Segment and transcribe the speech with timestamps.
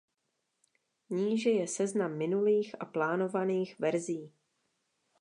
[1.09, 4.33] Níže je seznam minulých a plánovaných verzí.